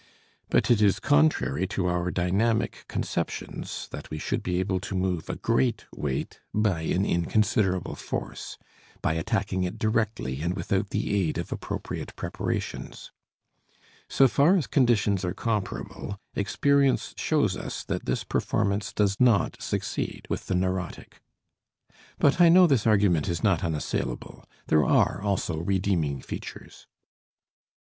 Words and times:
But 0.49 0.71
it 0.71 0.81
is 0.81 0.99
contrary 0.99 1.67
to 1.67 1.85
our 1.85 2.09
dynamic 2.09 2.85
conceptions 2.87 3.87
that 3.91 4.09
we 4.09 4.17
should 4.17 4.41
be 4.41 4.59
able 4.59 4.79
to 4.79 4.95
move 4.95 5.29
a 5.29 5.35
great 5.35 5.85
weight 5.95 6.39
by 6.55 6.81
an 6.81 7.05
inconsiderable 7.05 7.93
force, 7.93 8.57
by 9.03 9.13
attacking 9.13 9.63
it 9.63 9.77
directly 9.77 10.41
and 10.41 10.55
without 10.55 10.89
the 10.89 11.15
aid 11.21 11.37
of 11.37 11.51
appropriate 11.51 12.15
preparations. 12.15 13.11
So 14.09 14.27
far 14.27 14.55
as 14.57 14.65
conditions 14.65 15.23
are 15.23 15.35
comparable, 15.35 16.17
experience 16.33 17.13
shows 17.15 17.55
us 17.55 17.83
that 17.83 18.05
this 18.07 18.23
performance 18.23 18.91
does 18.93 19.19
not 19.19 19.61
succeed 19.61 20.25
with 20.31 20.47
the 20.47 20.55
neurotic. 20.55 21.21
But 22.17 22.41
I 22.41 22.49
know 22.49 22.65
this 22.65 22.87
argument 22.87 23.29
is 23.29 23.43
not 23.43 23.63
unassailable; 23.63 24.45
there 24.65 24.83
are 24.83 25.21
also 25.21 25.57
"redeeming 25.59 26.21
features." 26.21 26.87